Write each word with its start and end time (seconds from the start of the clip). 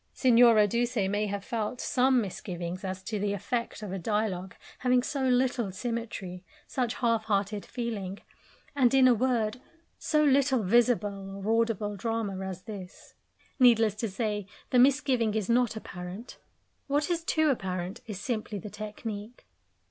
Signora 0.13 0.67
Duse 0.67 0.95
may 1.07 1.27
have 1.27 1.45
felt 1.45 1.79
some 1.79 2.21
misgivings 2.21 2.83
as 2.83 3.03
to 3.03 3.19
the 3.19 3.33
effect 3.33 3.83
of 3.83 3.91
a 3.91 3.99
dialogue 3.99 4.55
having 4.79 5.03
so 5.03 5.27
little 5.27 5.71
symmetry, 5.71 6.43
such 6.65 6.95
half 6.95 7.25
hearted 7.25 7.63
feeling, 7.63 8.17
and, 8.75 8.95
in 8.95 9.07
a 9.07 9.13
word, 9.13 9.61
so 9.99 10.23
little 10.23 10.63
visible 10.63 11.35
or 11.45 11.61
audible 11.61 11.95
drama 11.95 12.39
as 12.43 12.63
this. 12.63 13.13
Needless 13.59 13.93
to 13.97 14.09
say, 14.09 14.47
the 14.71 14.79
misgiving 14.79 15.35
is 15.35 15.47
not 15.49 15.75
apparent; 15.75 16.39
what 16.87 17.11
is 17.11 17.23
too 17.23 17.51
apparent 17.51 18.01
is 18.07 18.19
simply 18.19 18.57
the 18.57 18.71
technique. 18.71 19.45